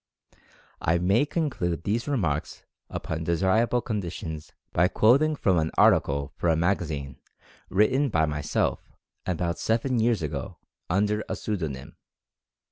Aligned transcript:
I 0.81 0.97
may 0.97 1.27
conclude 1.27 1.83
these 1.83 2.07
remarks 2.07 2.63
upon 2.89 3.23
desirable 3.23 3.81
con 3.81 4.01
ditions, 4.01 4.49
by 4.73 4.87
quoting 4.87 5.35
from 5.35 5.59
an 5.59 5.69
article 5.77 6.33
for 6.37 6.49
a 6.49 6.55
magazine 6.55 7.19
written 7.69 8.09
by 8.09 8.25
myself 8.25 8.89
about 9.27 9.59
seven 9.59 9.99
years 9.99 10.23
ago, 10.23 10.57
under 10.89 11.23
a 11.29 11.35
pseudonym. 11.35 11.97